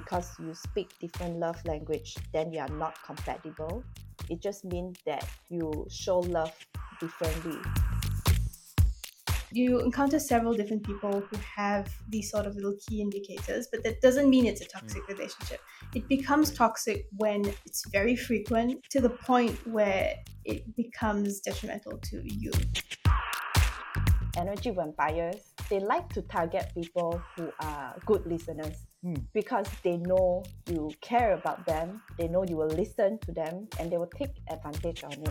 [0.00, 3.84] because you speak different love language, then you are not compatible.
[4.28, 6.52] It just means that you show love
[7.00, 7.58] differently.
[9.52, 14.00] You encounter several different people who have these sort of little key indicators, but that
[14.00, 15.08] doesn't mean it's a toxic mm.
[15.08, 15.60] relationship.
[15.94, 22.22] It becomes toxic when it's very frequent to the point where it becomes detrimental to
[22.24, 22.52] you.
[24.36, 29.14] Energy vampires, they like to target people who are good listeners hmm.
[29.34, 33.90] because they know you care about them, they know you will listen to them, and
[33.90, 35.28] they will take advantage on it.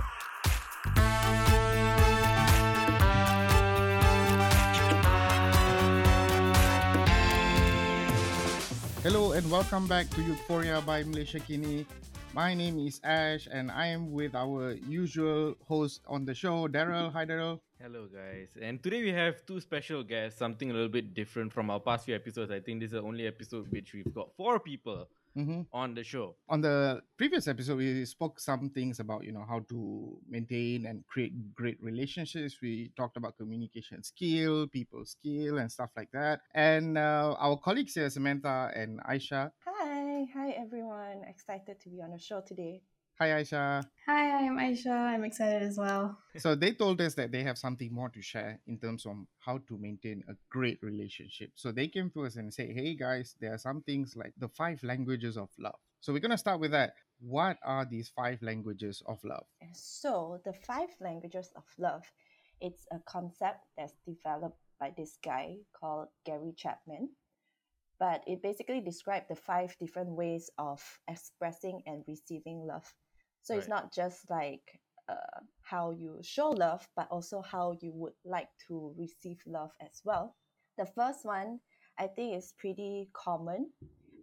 [9.02, 11.88] Hello and welcome back to Euphoria by Malaysia Kini.
[12.34, 17.11] My name is Ash and I am with our usual host on the show, Daryl.
[17.13, 17.59] Hi, Daryl.
[17.82, 18.50] Hello, guys.
[18.62, 22.03] And today we have two special guests, something a little bit different from our past
[22.03, 22.52] few episodes.
[22.52, 26.03] I think this is the only episode which we've got four people hmm on the
[26.03, 26.36] show.
[26.50, 31.08] On the previous episode, we spoke some things about you know how to maintain and
[31.08, 32.58] create great relationships.
[32.62, 36.42] We talked about communication skill, people skill, and stuff like that.
[36.53, 39.52] And uh, our colleagues here, Samantha and Aisha.
[39.66, 41.23] Hi, hi everyone.
[41.30, 42.81] Excited to be on the show today.
[43.22, 43.84] Hi, Aisha.
[44.06, 44.95] Hi, I'm Aisha.
[44.95, 46.17] I'm excited as well.
[46.38, 49.58] So they told us that they have something more to share in terms of how
[49.67, 51.52] to maintain a great relationship.
[51.56, 54.47] So they came to us and say, "Hey guys, there are some things like the
[54.47, 56.94] five languages of love." So we're gonna start with that.
[57.20, 59.45] What are these five languages of love?
[59.73, 62.09] So, the five languages of love,
[62.62, 67.09] it's a concept that's developed by this guy called Gary Chapman.
[68.00, 72.95] But it basically describes the five different ways of expressing and receiving love.
[73.42, 78.14] So, it's not just like uh, how you show love, but also how you would
[78.26, 80.36] like to receive love as well.
[80.78, 81.59] The first one,
[81.98, 83.72] I think, is pretty common.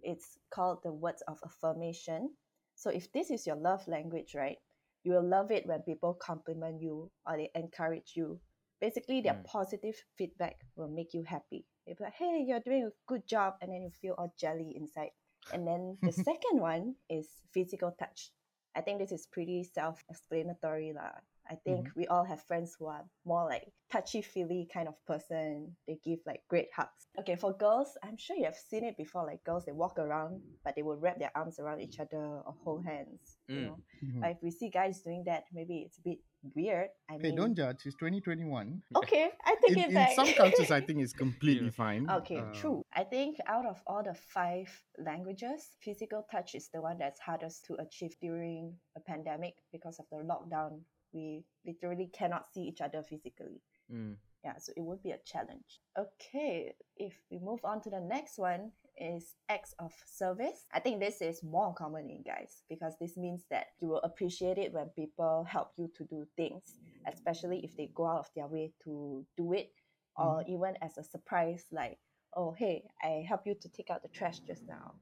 [0.02, 2.30] It's called the words of affirmation.
[2.76, 4.58] So, if this is your love language, right?
[5.06, 8.40] you will love it when people compliment you or they encourage you.
[8.80, 9.44] Basically, their Mm.
[9.44, 11.64] positive feedback will make you happy.
[11.86, 14.74] They'll be like, hey, you're doing a good job, and then you feel all jelly
[14.76, 15.12] inside.
[15.52, 18.32] And then the second one is physical touch.
[18.76, 20.92] I think this is pretty self explanatory.
[20.92, 21.16] lah.
[21.50, 25.76] I think we all have friends who are more like touchy feely kind of person.
[25.86, 27.06] They give like great hugs.
[27.20, 29.24] Okay, for girls, I'm sure you have seen it before.
[29.26, 32.54] Like girls, they walk around, but they will wrap their arms around each other or
[32.64, 33.38] hold hands.
[33.48, 33.64] You Mm.
[33.66, 34.20] know, Mhm.
[34.20, 36.18] but if we see guys doing that, maybe it's a bit
[36.54, 36.90] weird.
[37.08, 37.86] I Hey, mean, don't judge.
[37.86, 38.82] It's 2021.
[38.94, 42.08] Okay, I take In, it in some cultures, I think it's completely fine.
[42.10, 42.82] Okay, Uh, true.
[42.94, 44.68] I think out of all the five
[44.98, 50.06] languages, physical touch is the one that's hardest to achieve during a pandemic because of
[50.10, 50.82] the lockdown.
[51.16, 53.62] We literally cannot see each other physically.
[53.90, 54.16] Mm.
[54.44, 55.80] Yeah, so it would be a challenge.
[55.98, 60.66] Okay, if we move on to the next one is acts of service.
[60.72, 64.58] I think this is more common in guys because this means that you will appreciate
[64.58, 68.46] it when people help you to do things, especially if they go out of their
[68.46, 69.72] way to do it,
[70.16, 71.98] or even as a surprise, like,
[72.34, 74.94] oh hey, I help you to take out the trash just now.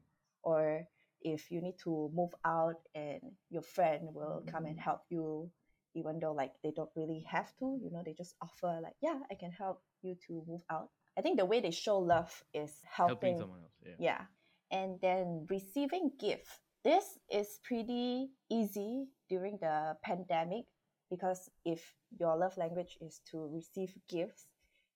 [0.42, 0.86] Or
[1.22, 3.20] if you need to move out and
[3.50, 5.50] your friend will come and help you
[5.94, 9.18] even though like they don't really have to you know they just offer like yeah
[9.30, 10.88] i can help you to move out
[11.18, 13.72] i think the way they show love is helping, Helping someone else.
[13.84, 13.94] Yeah.
[13.98, 14.20] yeah
[14.70, 16.48] and then receiving gift
[16.84, 20.64] this is pretty easy during the pandemic
[21.10, 21.80] because if
[22.18, 24.46] your love language is to receive gifts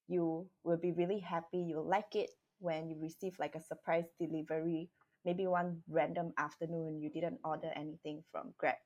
[0.08, 2.30] you will be really happy you'll like it
[2.60, 4.88] when you receive like a surprise delivery
[5.24, 8.76] maybe one random afternoon you didn't order anything from grab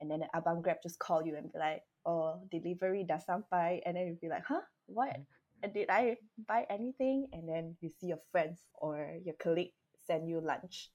[0.00, 3.80] and then the abang grab just call you and be like oh delivery dah sampai.
[3.86, 4.64] And then you'll be like huh?
[4.86, 5.16] What?
[5.62, 6.16] Uh, did i
[6.48, 7.28] buy anything?
[7.32, 9.72] And then you see your friends or your colleague
[10.06, 10.90] send you lunch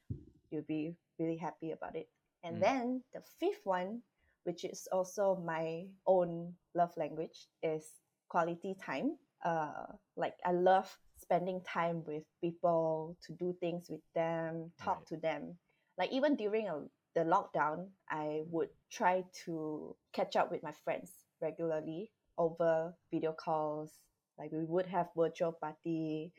[0.51, 2.07] you'll be really happy about it.
[2.43, 2.61] And Mm.
[2.61, 4.01] then the fifth one
[4.45, 7.85] which is also my own love language is
[8.29, 9.17] quality time.
[9.43, 9.85] Uh
[10.17, 15.07] like i love spending time with people to do things with them talk Right.
[15.07, 15.57] to them.
[15.97, 16.83] Like even during a,
[17.15, 23.91] the lockdown i would try to catch up with my friends regularly over video calls.
[24.37, 26.33] Like we would have virtual party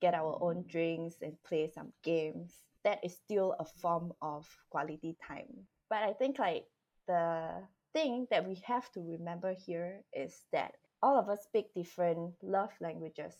[0.00, 2.54] get our own drinks and play some games.
[2.82, 5.66] That is still a form of quality time.
[5.88, 6.64] But i think like
[7.06, 7.62] the
[7.92, 12.72] thing that we have to remember here is that all of us speak different love
[12.80, 13.34] languages.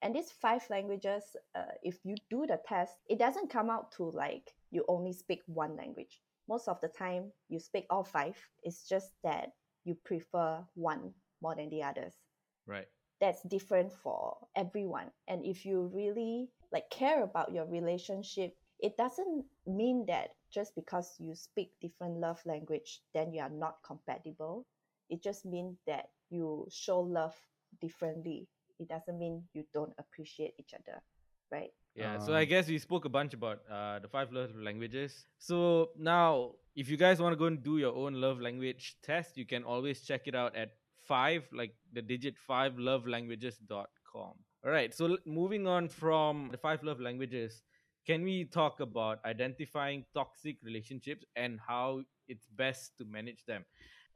[0.00, 1.24] And these five languages
[1.54, 5.42] uh, if you do the test it doesn't come out to like you only speak
[5.46, 9.50] one language most of the time you speak all five it's just that
[9.84, 12.14] you prefer one more than the others.
[12.66, 12.86] Right.
[13.20, 15.10] that's different for everyone.
[15.26, 21.16] And if you really like care about your relationship it doesn't mean that just because
[21.18, 24.66] you speak different love language then you are not compatible.
[25.10, 27.34] It just means that you show love
[27.80, 28.48] differently.
[28.78, 31.00] It doesn't mean you don't appreciate each other
[31.50, 34.54] right Yeah, so I Um, guess we spoke a bunch about uh, the five love
[34.56, 35.26] languages.
[35.38, 39.36] So now, if you guys want to go and do your own love language test,
[39.36, 40.74] you can always check it out at
[41.06, 44.34] five, like the digit five lovelanguages.com.
[44.64, 47.62] All right, so l- moving on from the five love languages,
[48.06, 53.64] can we talk about identifying toxic relationships and how it's best to manage them?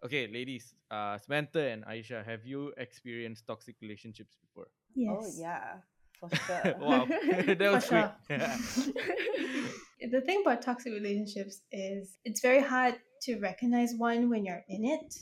[0.04, 4.68] Okay, ladies, uh, Samantha and Aisha, have you experienced toxic relationships before?
[4.94, 5.10] Yes.
[5.12, 5.78] oh yeah
[6.28, 6.74] for sure.
[6.80, 7.84] Wow, that was
[10.10, 14.84] the thing about toxic relationships is it's very hard to recognize one when you're in
[14.84, 15.14] it.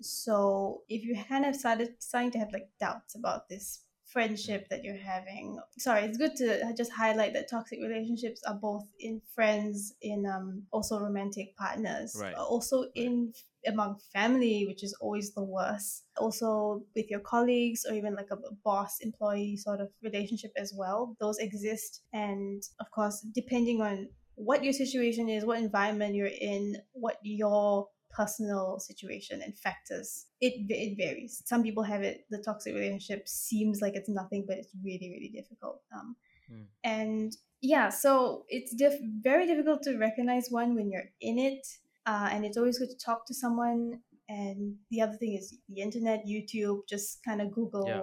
[0.00, 4.84] So if you kind of started starting to have like doubts about this friendship that
[4.84, 9.94] you're having, sorry, it's good to just highlight that toxic relationships are both in friends,
[10.02, 12.34] in um also romantic partners, Right.
[12.34, 13.32] also in
[13.66, 16.04] among family, which is always the worst.
[16.18, 21.16] Also with your colleagues or even like a boss employee sort of relationship as well.
[21.20, 22.02] Those exist.
[22.12, 27.88] And of course, depending on what your situation is, what environment you're in, what your
[28.10, 31.42] personal situation and factors, it, it varies.
[31.46, 35.32] Some people have it, the toxic relationship seems like it's nothing, but it's really, really
[35.34, 35.80] difficult.
[35.94, 36.16] Um,
[36.48, 36.62] Hmm.
[36.84, 41.66] And yeah, so it's diff- very difficult to recognize one when you're in it
[42.06, 44.00] uh, and it's always good to talk to someone.
[44.28, 48.00] And the other thing is the internet, YouTube, just kind of Google, Yeah.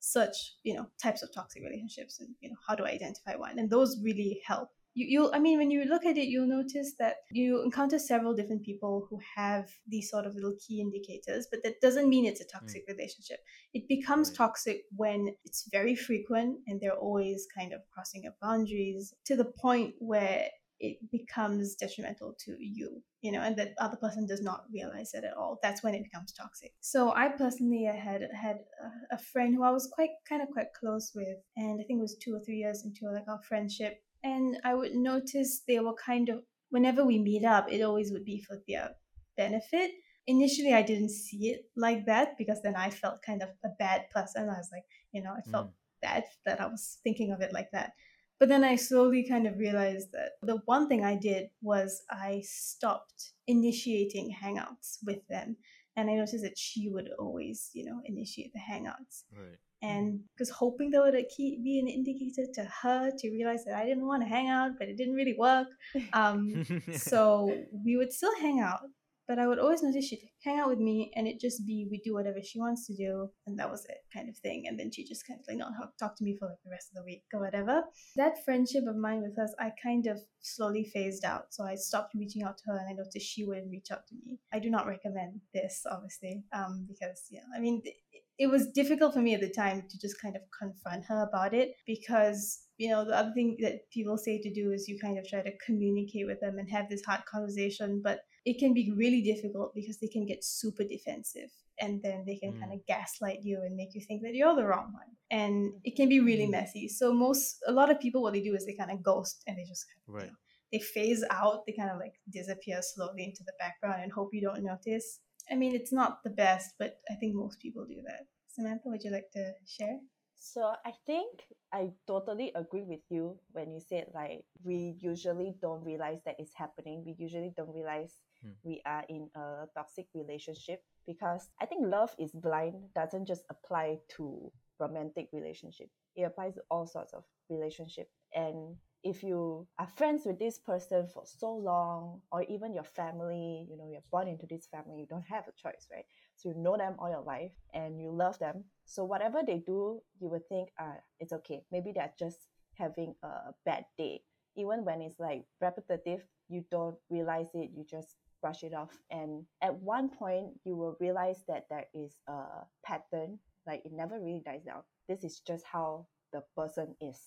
[0.00, 3.58] search, you know, types of toxic relationships and you know how do I identify one,
[3.58, 4.68] and those really help.
[4.96, 8.32] You, you, I mean, when you look at it, you'll notice that you encounter several
[8.34, 12.40] different people who have these sort of little key indicators, but that doesn't mean it's
[12.40, 13.40] a toxic relationship.
[13.72, 14.36] It becomes Right.
[14.36, 19.46] toxic when it's very frequent and they're always kind of crossing your boundaries to the
[19.46, 20.46] point where
[20.86, 25.24] it becomes detrimental to you, you know, and that other person does not realize it
[25.24, 25.58] at all.
[25.62, 26.72] That's when it becomes toxic.
[26.80, 30.48] So I personally I had had a, a friend who I was quite kind of
[30.56, 33.40] quite close with, and I think it was two or three years into like our
[33.48, 36.38] friendship, and I would notice they were kind of
[36.70, 38.90] whenever we meet up, it always would be for their
[39.36, 39.90] benefit.
[40.26, 44.10] Initially, I didn't see it like that because then I felt kind of a bad
[44.10, 44.48] person.
[44.48, 45.72] I was like, you know, I felt Mm.
[46.02, 47.92] bad that I was thinking of it like that.
[48.40, 52.42] But then I slowly kind of realized that the one thing I did was I
[52.44, 55.56] stopped initiating hangouts with them.
[55.96, 59.22] And I noticed that she would always, you know, initiate the hangouts.
[59.32, 59.58] Right.
[59.82, 63.84] And because hoping that would keep, be an indicator to her to realize that I
[63.84, 65.68] didn't want to hang out, but it didn't really work.
[66.12, 66.64] Um,
[66.94, 67.54] so
[67.84, 68.80] we would still hang out,
[69.26, 72.00] but I would always notice she'd hang out with me and it just be we
[72.04, 74.64] do whatever she wants to do, and that was it kind of thing.
[74.66, 76.90] And then she just kind of like not talk, to me for like the rest
[76.90, 77.82] of the week or whatever.
[78.16, 81.46] That friendship of mine with us, I kind of slowly phased out.
[81.50, 84.14] So I stopped reaching out to her, and I noticed she wouldn't reach out to
[84.14, 84.38] me.
[84.52, 87.82] I do not recommend this, obviously, um, because yeah, I mean.
[87.82, 87.96] Th-
[88.36, 91.54] it was difficult for me at the time to just kind of confront her about
[91.54, 95.18] it because you know the other thing that people say to do is you kind
[95.18, 98.92] of try to communicate with them and have this hard conversation but it can be
[98.92, 101.50] really difficult because they can get super defensive
[101.80, 102.60] and then they can Mm.
[102.60, 105.96] kind of gaslight you and make you think that you're the wrong one and it
[105.96, 106.50] can be really Mm.
[106.58, 109.42] messy so most a lot of people what they do is they kind of ghost
[109.46, 110.30] and they just kind of, you Right.
[110.30, 110.38] know,
[110.72, 114.40] they phase out they kind of like disappear slowly into the background and hope you
[114.42, 115.20] don't notice
[115.50, 119.02] i mean it's not the best but i think most people do that samantha would
[119.02, 119.98] you like to share
[120.36, 125.82] So I think I totally agree with you when you said like we usually don't
[125.84, 127.02] realize that it's happening.
[127.04, 128.52] We usually don't realize Hmm.
[128.62, 134.00] we are in a toxic relationship because I think love is blind doesn't just apply
[134.16, 135.88] to romantic relationship.
[136.14, 138.08] It applies to all sorts of relationship.
[138.34, 143.66] And if you are friends with this person for so long, or even your family,
[143.70, 146.06] you know, you're born into this family, you don't have a choice, right?
[146.36, 148.64] So you know them all your life and you love them.
[148.84, 151.62] So whatever they do, you would think, ah, it's okay.
[151.72, 152.38] Maybe they're just
[152.74, 154.22] having a bad day.
[154.56, 158.90] Even when it's like repetitive, you don't realize it, you just brush it off.
[159.10, 164.18] And at one point, you will realize that there is a pattern, like it never
[164.20, 164.82] really dies down.
[165.08, 167.18] This is just how the person is.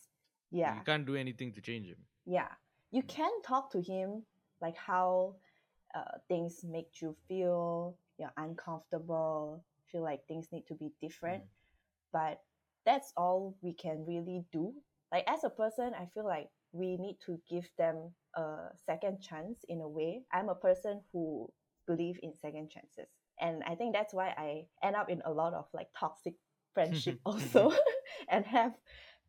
[0.51, 1.97] Yeah You can't do anything to change him.
[2.25, 2.47] yeah
[2.91, 4.23] you can talk to him
[4.61, 5.35] like how
[5.93, 11.47] uh, things make you feel you're uncomfortable feel like things need to be different Mm.
[12.11, 12.41] but
[12.85, 14.73] that's all we can really do
[15.11, 19.63] like as a person i feel like we need to give them a second chance
[19.69, 21.49] in a way i'm a person who
[21.87, 23.07] believe in second chances
[23.39, 26.33] and i think that's why i end up in a lot of like toxic
[26.73, 27.71] friendship also
[28.29, 28.73] and have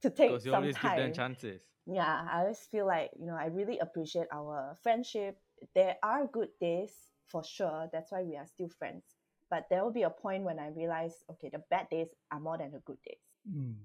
[0.02, 1.12] to take you some always give them time.
[1.12, 1.60] chances.
[1.86, 5.36] yeah, I always feel like, you know, I really appreciate our friendship.
[5.74, 6.92] There are good days
[7.28, 7.88] for sure.
[7.92, 9.04] That's why we are still friends.
[9.50, 12.58] But there will be a point when I realize, okay, the bad days are more
[12.58, 13.24] than the good days.
[13.48, 13.76] Mm.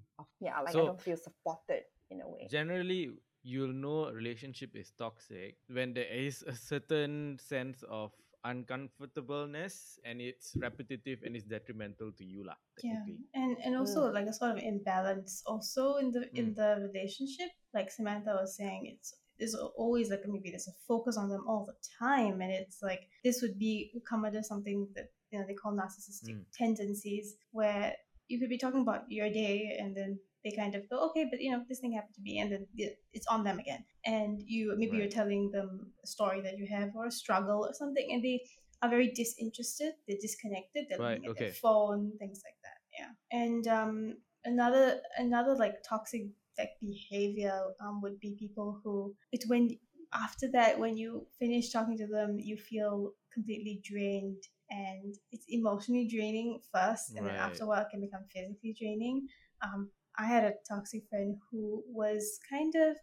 [0.41, 2.47] Yeah, like I don't feel supported in a way.
[2.49, 3.11] Generally,
[3.43, 8.11] you'll know a relationship is toxic when there is a certain sense of
[8.45, 12.59] uncomfortableness and it's repetitive and it's detrimental to you lah.
[12.83, 12.99] yeah
[13.35, 17.87] and and also like a sort of imbalance also in the in the relationship like
[17.87, 21.73] samantha was saying it's there's always like maybe there's a focus on them all the
[21.99, 25.73] time and it's like this would be come under something that you know they call
[25.73, 26.45] narcissistic Mm.
[26.57, 27.93] tendencies where
[28.27, 31.41] you could be talking about your day and then they kind of go okay but
[31.41, 32.67] you know this thing happened to me and then
[33.13, 36.89] it's on them again and you maybe you're telling them a story that you have
[36.95, 38.41] or a struggle or something and they
[38.81, 41.45] are very disinterested they're disconnected they're Right, looking at okay.
[41.45, 43.11] their phone things like that yeah
[43.41, 46.23] and um another another like toxic
[46.57, 49.69] like behavior um would be people who it's when
[50.13, 56.07] after that when you finish talking to them you feel completely drained and it's emotionally
[56.07, 59.27] draining first and then after a while it can become physically draining.
[59.63, 62.95] Um i had a toxic friend who was kind of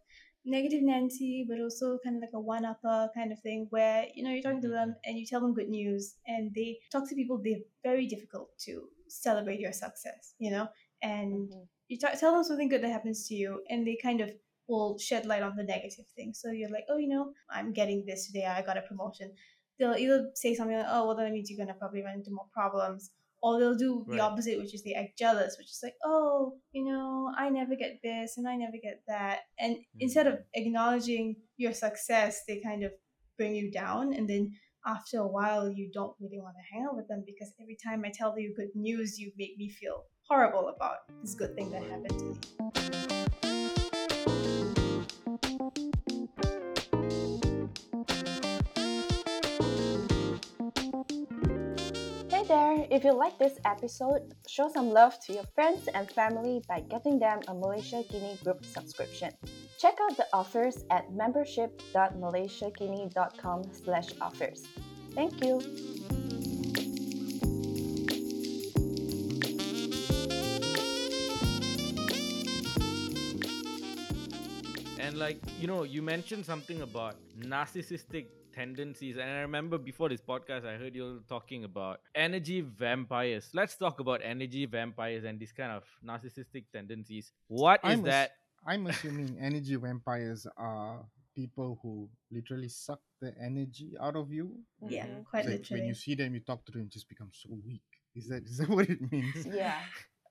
[0.44, 4.22] negative nancy but also kind of like a one upper kind of thing where you
[4.22, 7.14] know you're talking to them and you tell them good news and they talk to
[7.14, 10.68] people they're very difficult to celebrate your success you know?
[11.02, 11.68] And Mhm.
[11.90, 14.30] You ta tell them something good that happens to you and they kind of
[14.68, 18.04] will shed light on the negative thing so you're like oh you know i'm getting
[18.06, 18.46] this today.
[18.46, 19.32] I got a promotion.
[19.78, 22.46] They'll either say something like oh well that means you're gonna probably run into more
[22.52, 23.10] problems
[23.42, 26.84] or they'll do the opposite which is they act jealous which is like oh you
[26.84, 29.40] know i never get this and i never get that.
[29.58, 30.44] And instead of mm.
[30.54, 32.92] acknowledging your success they kind of
[33.36, 34.52] bring you down and then
[34.86, 38.02] after a while you don't really want to hang out with them because every time
[38.04, 41.82] i tell you good news you make me feel horrible about this good thing that
[41.82, 42.36] happened to me
[52.30, 52.86] Hey there!
[52.90, 57.18] If you like this episode, show some love to your friends and family by getting
[57.18, 59.32] them a Malaysiakini group subscription.
[59.80, 64.66] Check out the offers at membership.malaysiakini.com slash offers.
[65.14, 65.62] Thank you!
[75.00, 79.16] And like, you know, you mentioned something about narcissistic tendencies.
[79.16, 83.48] And I remember before this podcast, I heard you talking about energy vampires.
[83.54, 87.32] Let's talk about energy vampires and these kind of narcissistic tendencies.
[87.48, 88.32] What is I'm that?
[88.66, 94.60] I'm assuming energy vampires are people who literally suck the energy out of you.
[94.88, 95.24] yeah Mhm.
[95.30, 97.82] quite Like when you see them, you talk to them, you just become so weak.
[98.14, 99.46] Is that is that what it means?
[99.46, 99.80] Yeah,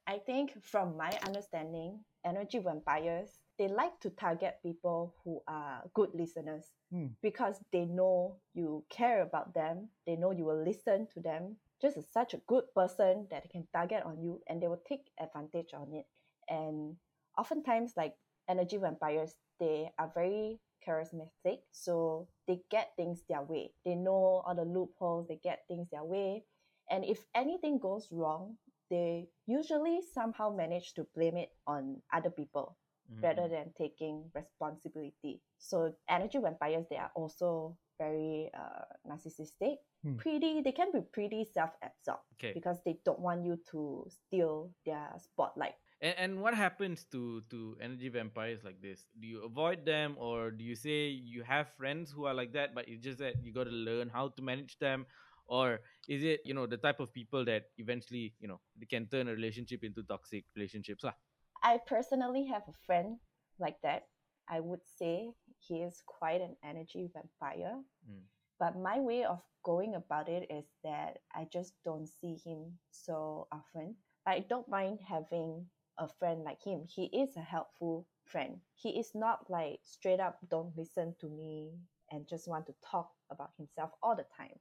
[0.08, 6.10] I think from my understanding, energy vampires they like to target people who are good
[6.14, 7.08] listeners Hmm.
[7.22, 9.90] because they know you care about them.
[10.08, 11.58] They know you will listen to them.
[11.82, 14.82] Just as such a good person that they can target on you, and they will
[14.88, 16.08] take advantage on it.
[16.50, 16.96] And
[17.40, 18.16] oftentimes, like
[18.50, 23.72] energy vampires, they are very charismatic, so they get things their way.
[23.86, 25.28] They know all the loopholes.
[25.28, 26.44] They get things their way.
[26.90, 28.58] And if anything goes wrong,
[28.90, 32.78] they usually somehow manage to blame it on other people
[33.22, 33.52] rather Mhm.
[33.52, 35.42] than taking responsibility.
[35.58, 39.78] So energy vampires, they are also very uh, narcissistic.
[40.04, 40.16] Hmm.
[40.18, 42.54] Pretty, they can be pretty self-absorbed Okay.
[42.54, 45.76] because they don't want you to steal their spotlight.
[46.02, 49.06] And, and what happens to to energy vampires like this?
[49.20, 52.74] Do you avoid them, or do you say you have friends who are like that,
[52.74, 55.06] but it's just that you got to learn how to manage them,
[55.48, 59.08] or is it you know the type of people that eventually you know they can
[59.08, 61.16] turn a relationship into toxic relationships lah?
[61.64, 63.20] I personally have a friend
[63.60, 64.08] like that.
[64.48, 67.76] I would say he is quite an energy vampire.
[68.08, 68.24] Mm.
[68.60, 73.48] But my way of going about it is that I just don't see him so
[73.52, 73.96] often.
[74.26, 75.68] I don't mind having
[76.00, 76.88] a friend like him.
[76.88, 78.62] He is a helpful friend.
[78.76, 81.72] He is not like straight up don't listen to me
[82.12, 84.60] and just want to talk about himself all the time.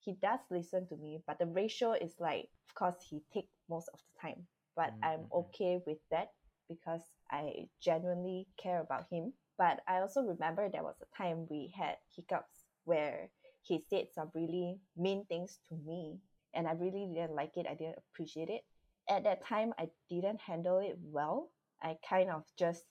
[0.00, 3.88] He does listen to me, but the ratio is like, of course, he take most
[3.92, 4.48] of the time.
[4.74, 5.30] But I'm Mhm.
[5.32, 6.32] okay with that
[6.68, 9.34] because I genuinely care about him.
[9.58, 13.30] But I also remember there was a time we had hiccups where
[13.62, 16.20] he said some really mean things to me,
[16.54, 17.66] and I really didn't like it.
[17.66, 18.64] I didn't appreciate it.
[19.08, 21.50] At that time, I didn't handle it well.
[21.82, 22.84] I kind of just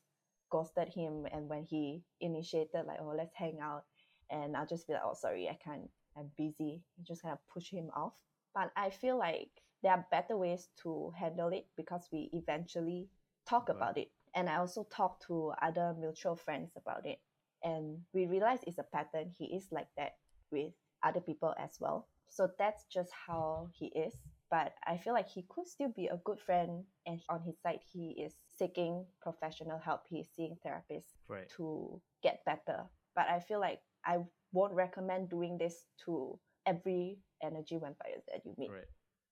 [0.49, 3.83] ghosted him, and when he initiated, like, oh, let's hang out,
[4.29, 7.39] and I'll just be like, oh, sorry, I can't, I'm busy, and just kind of
[7.53, 8.13] push him off.
[8.53, 9.49] But I feel like
[9.83, 13.09] there are better ways to handle it because we eventually
[13.47, 13.77] talk Right.
[13.77, 14.11] about it.
[14.33, 17.19] And I also talk to other mutual friends about it.
[17.63, 19.33] And we realize it's a pattern.
[19.37, 20.17] He is like that
[20.51, 22.07] with other people as well.
[22.29, 24.15] So that's just how he is.
[24.49, 26.85] But I feel like he could still be a good friend.
[27.05, 30.01] And on his side, he is seeking professional help.
[30.07, 31.49] He's seeing therapists Right.
[31.57, 32.89] to get better.
[33.15, 34.19] But I feel like I
[34.53, 38.87] won't recommend doing this to every energy vampire that you meet Right.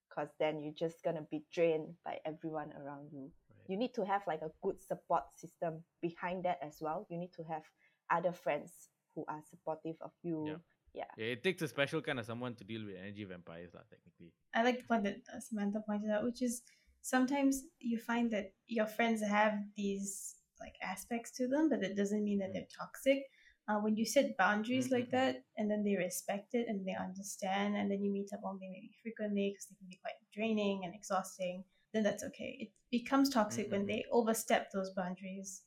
[0.09, 3.31] because then you're just gonna be drained by everyone around you.
[3.49, 3.69] Right.
[3.69, 7.05] You need to have like a good support system behind that as well.
[7.09, 7.63] You need to have
[8.09, 10.45] other friends who are supportive of you.
[10.47, 10.57] Yeah.
[10.95, 11.11] Yeah.
[11.17, 14.31] Yeah, it takes a special kind of someone to deal with energy vampires, lah, technically.
[14.53, 16.61] I like the point that uh, Samantha pointed out, which is
[17.01, 22.23] sometimes you find that your friends have these like aspects to them, but it doesn't
[22.23, 22.53] mean that Mm.
[22.53, 23.23] they're toxic.
[23.67, 25.11] Uh, when you set boundaries like Mm-mm-mm.
[25.11, 28.69] that, and then they respect it and they understand, and then you meet up only
[28.69, 32.57] maybe frequently because they can be quite draining and exhausting, then that's okay.
[32.59, 33.87] It becomes toxic when Mm-mm-mm.
[33.87, 35.63] they overstep those boundaries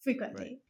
[0.00, 0.62] frequently.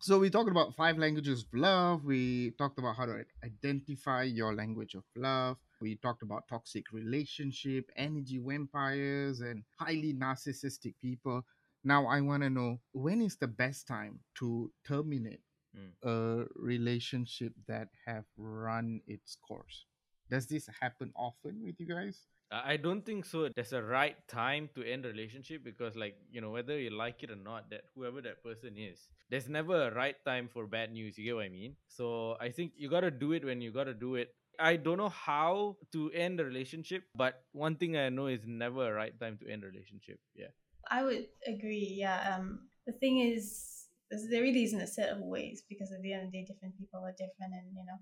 [0.00, 2.04] So we talked about five languages of love.
[2.04, 5.56] We talked about how to identify your language of love.
[5.80, 11.44] We talked about toxic relationship, energy vampires, and highly narcissistic people.
[11.84, 15.40] Now I want to know when is the best time to terminate
[15.76, 15.92] Mm.
[16.02, 19.84] a relationship that have run its course.
[20.30, 22.24] Does this happen often with you guys?
[22.50, 23.48] I don't think so.
[23.54, 27.22] There's a right time to end a relationship because, like, you know, whether you like
[27.22, 30.92] it or not, that whoever that person is, there's never a right time for bad
[30.92, 31.18] news.
[31.18, 31.76] You get what I mean?
[31.88, 34.34] So I think you gotta do it when you gotta do it.
[34.58, 38.90] I don't know how to end a relationship, but one thing I know is never
[38.90, 40.18] a right time to end a relationship.
[40.34, 40.48] Yeah.
[40.90, 41.96] I would agree.
[42.00, 42.34] Yeah.
[42.34, 46.26] Um, the thing is, there really isn't a set of ways because at the end
[46.26, 47.98] of the day, different people are different, and you know,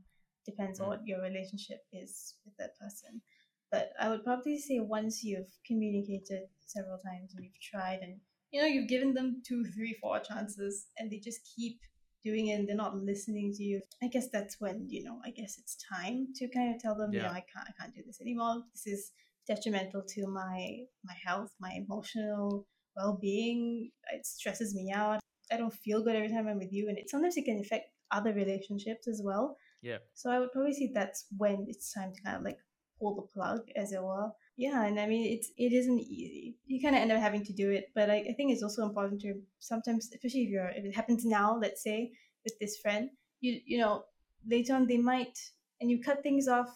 [0.47, 0.91] depends on Mm.
[0.91, 3.21] what your relationship is with that person.
[3.71, 8.21] But I would probably say once you've communicated several times and you've tried, and
[8.53, 11.81] you know, you've given them two, three, four chances, and they just keep
[12.25, 13.81] doing it, and they're not listening to you.
[14.03, 15.21] I guess that's when you know.
[15.25, 17.95] I guess it's time to kind of tell them, you know, I can't, I can't
[17.95, 18.63] do this anymore.
[18.73, 19.13] This is
[19.47, 25.21] detrimental to my my health, my emotional well-being it stresses me out
[25.53, 27.91] i don't feel good every time i'm with you and it sometimes it can affect
[28.11, 29.99] other relationships as well Yeah.
[30.15, 32.59] so i would probably say that's when it's time to kind of like
[32.99, 34.31] pull the plug as it were.
[34.57, 36.57] Yeah and i mean it's it isn't easy.
[36.67, 38.85] You kind of end up having to do it but I, I think it's also
[38.85, 42.13] important to sometimes especially if you're if it happens now let's say
[42.45, 44.05] with this friend you you know
[44.49, 45.39] later on they might
[45.81, 46.71] and you cut things off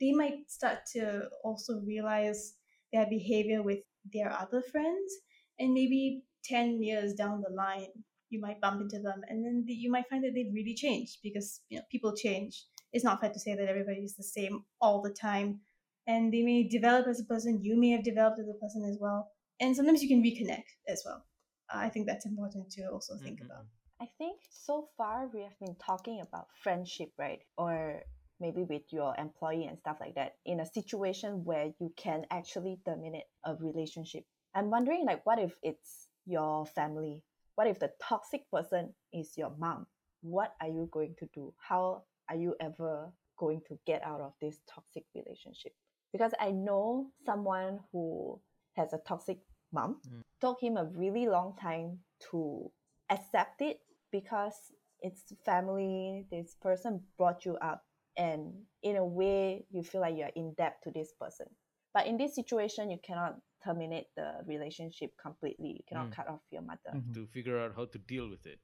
[0.00, 2.54] they might start to also realize
[2.92, 3.80] their behavior with
[4.12, 5.12] their other friends
[5.58, 7.88] and maybe 10 years down the line
[8.30, 11.18] you might bump into them and then the, you might find that they've really changed
[11.22, 14.64] because you know people change it's not fair to say that everybody is the same
[14.80, 15.60] all the time
[16.06, 18.98] and they may develop as a person you may have developed as a person as
[19.00, 21.24] well and sometimes you can reconnect as well
[21.72, 23.78] i think that's important to also think about Mm-mm-mm.
[24.00, 27.40] I think so far we have been talking about friendship, right?
[27.56, 28.02] Or
[28.38, 32.78] maybe with your employee and stuff like that in a situation where you can actually
[32.86, 34.24] terminate a relationship.
[34.54, 37.24] I'm wondering like what if it's your family?
[37.56, 39.86] What if the toxic person is your mom?
[40.22, 41.52] What are you going to do?
[41.58, 45.72] How are you ever going to get out of this toxic relationship?
[46.12, 48.40] Because I know someone who
[48.76, 49.38] has a toxic
[49.72, 50.00] mom.
[50.08, 50.22] Mm.
[50.40, 51.98] Took him a really long time
[52.30, 52.70] to
[53.10, 53.80] accept it
[54.12, 54.54] because
[55.00, 57.84] it's family this person brought you up
[58.16, 61.46] and in a way you feel like you're in debt to this person
[61.94, 66.16] but in this situation you cannot terminate the relationship completely you cannot Mm.
[66.16, 67.14] cut off your mother Mhm.
[67.14, 68.60] To figure out how to deal with it.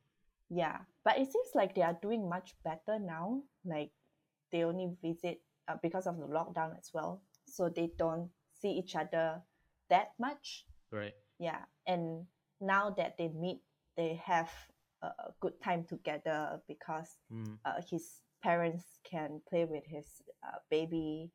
[0.51, 3.91] Yeah but it seems like they are doing much better now like
[4.53, 8.95] they only visit uh, because of the lockdown as well so they don't see each
[8.97, 9.41] other
[9.91, 11.15] that much Right.
[11.39, 12.27] yeah and
[12.61, 13.61] now that they meet
[13.97, 14.51] they have
[15.03, 17.59] a good time together because Mm.
[17.65, 21.31] uh, his parents can play with his uh, baby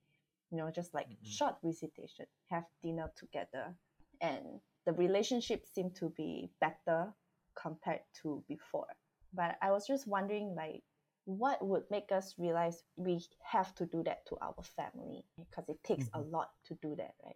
[0.52, 1.24] you know just like Mm-mm.
[1.24, 3.76] short visitation have dinner together
[4.22, 7.14] and the relationship seemed to be better
[7.56, 8.88] compared to before
[9.34, 10.82] but i was just wondering like
[11.26, 15.78] what would make us realize we have to do that to our family because it
[15.84, 16.32] takes a mm-hmm.
[16.32, 17.36] lot to do that right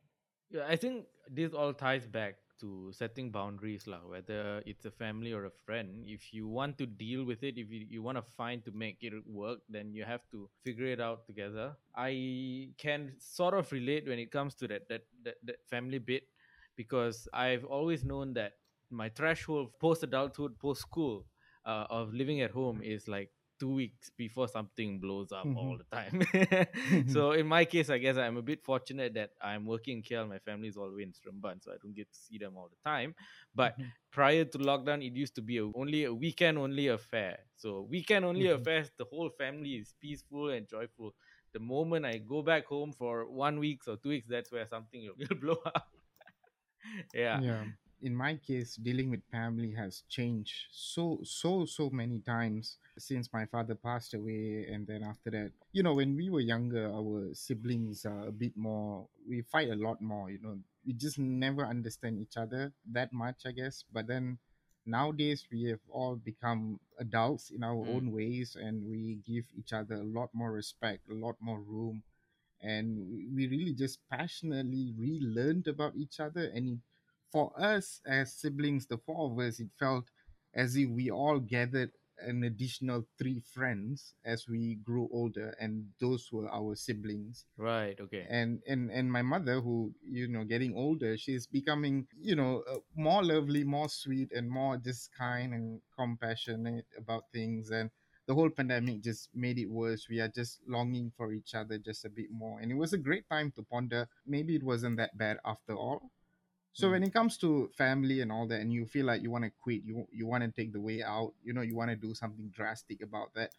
[0.53, 4.05] Yeah, I think this all ties back to setting boundaries, lah.
[4.05, 7.71] Whether it's a family or a friend, if you want to deal with it, if
[7.71, 11.01] you, you want to find to make it work, then you have to figure it
[11.01, 11.73] out together.
[11.97, 16.29] I can sort of relate when it comes to that that that, that family bit
[16.77, 18.53] because I've always known that
[18.91, 21.25] my threshold post adulthood, post school,
[21.65, 25.79] uh, of living at home is like two weeks before something blows up all Mhm.
[25.79, 26.19] the time.
[27.07, 30.27] so in my case, I guess I'm a bit fortunate that I'm working in KL.
[30.27, 32.57] My family is all the way in Seremban, so I don't get to see them
[32.57, 33.15] all the time.
[33.55, 33.93] But Mhm.
[34.11, 37.39] prior to lockdown, it used to be a, only a weekend only affair.
[37.55, 38.47] So weekend only Mhm.
[38.47, 41.13] affairs, the whole family is peaceful and joyful.
[41.53, 45.01] The moment I go back home for one week or two weeks, that's where something
[45.03, 45.87] will, will blow up.
[47.13, 47.41] yeah.
[47.41, 47.65] yeah
[48.03, 53.45] in my case dealing with family has changed so so so many times since my
[53.45, 54.67] father passed away.
[54.71, 58.55] And then after that you know when we were younger our siblings are a bit
[58.57, 60.57] more we fight a lot more you know.
[60.85, 63.83] We just never understand each other that much i guess.
[63.91, 64.37] But then
[64.85, 67.87] nowadays we have all become adults in our Mm.
[67.95, 72.03] own ways and we give each other a lot more respect a lot more room.
[72.61, 72.97] And
[73.35, 76.79] we- really just passionately relearned about each other and it,
[77.33, 80.05] for us as siblings the four of us it felt
[80.55, 86.29] as if we all gathered an additional three friends as we grew older and those
[86.31, 87.45] were our siblings.
[87.57, 87.99] Right.
[87.99, 88.25] Okay.
[88.29, 92.77] and and and my mother who you know getting older she's becoming you know uh,
[92.95, 97.71] more lovely more sweet and more just kind and compassionate about things.
[97.71, 97.89] And
[98.27, 100.07] the whole pandemic just made it worse.
[100.09, 102.59] We are just longing for each other just a bit more.
[102.59, 104.07] And it was a great time to ponder.
[104.25, 106.11] Maybe it wasn't that bad after all
[106.73, 106.91] so Mm.
[106.91, 109.51] when it comes to family and all that and you feel like you want to
[109.61, 112.13] quit you you want to take the way out you know you want to do
[112.13, 113.51] something drastic about that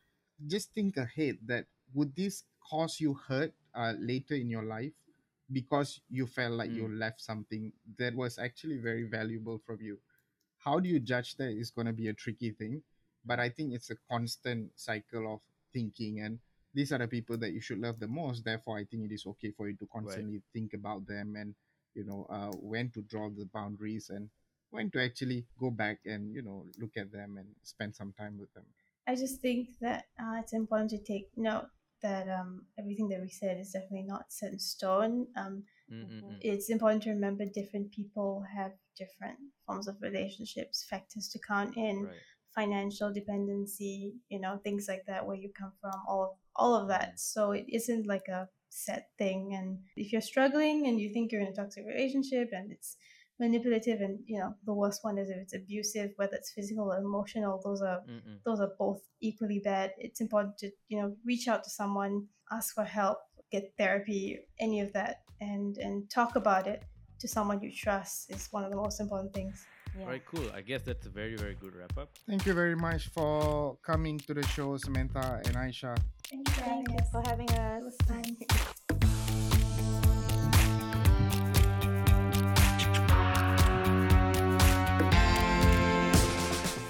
[0.47, 4.93] just think ahead that would this cause you hurt uh, later in your life
[5.53, 9.99] because you felt like you left something that was actually very valuable from you?
[10.59, 12.83] How do you judge that is going to be a tricky thing
[13.25, 15.41] but i think it's a constant cycle of
[15.73, 16.39] thinking and
[16.75, 19.27] these are the people that you should love the most therefore i think it is
[19.27, 21.55] okay for you to constantly think about them and
[21.95, 24.29] you know uh, when to draw the boundaries and
[24.71, 28.39] when to actually go back and you know look at them and spend some time
[28.39, 28.65] with them
[29.07, 31.69] I just think that uh, it's important to take note
[32.03, 35.27] that um, everything that we said is definitely not set in stone.
[35.37, 35.65] Um,
[36.41, 42.05] it's important to remember different people have different forms of relationships, factors to count in,
[42.05, 42.15] Right.
[42.55, 47.19] financial dependency, you know, things like that, where you come from, all all of that.
[47.21, 49.55] So it isn't like a set thing.
[49.55, 52.97] And if you're struggling and you think you're in a toxic relationship and it's
[53.41, 56.99] manipulative and you know the worst one is if it's abusive whether it's physical or
[56.99, 58.39] emotional those are Mm-mm.
[58.45, 62.77] those are both equally bad it's important to you know reach out to someone ask
[62.77, 63.19] for help
[63.51, 66.85] get therapy any of that and and talk about it
[67.19, 69.67] to someone you trust is one of the most important things
[69.99, 70.07] Yeah.
[70.07, 70.23] Right.
[70.27, 70.51] Cool.
[70.55, 72.09] I guess that's a very very good wrap up.
[72.29, 75.97] thank you very much for coming to the show samantha and aisha
[76.31, 78.74] thank you for Thank having you us for having us.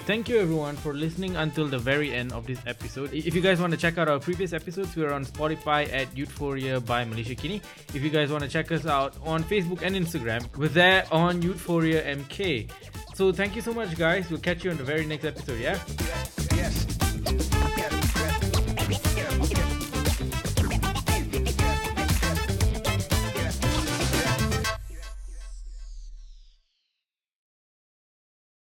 [0.05, 3.11] Thank you everyone for listening until the very end of this episode.
[3.11, 6.79] If you guys want to check out our previous episodes, we're on Spotify at Euphoria
[6.79, 7.59] by Malaysia Kini.
[7.91, 11.41] If you guys want to check us out on Facebook and Instagram, we're there on
[11.41, 12.69] Euphoria MK.
[13.15, 14.29] So thank you so much, guys.
[14.29, 15.59] We'll catch you on the very next episode.
[15.59, 15.79] Yeah.
[15.99, 16.47] Yes.
[16.55, 17.64] Yes.